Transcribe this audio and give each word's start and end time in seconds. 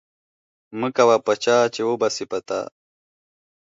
مکوه 0.79 1.17
په 1.25 1.33
چاه 1.43 1.65
چې 1.73 1.81
و 1.87 1.91
به 2.01 2.07
سي 2.15 2.25
په 2.31 2.39
تا. 2.47 2.61